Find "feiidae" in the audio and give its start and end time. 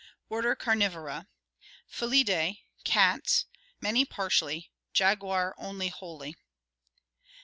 1.87-2.61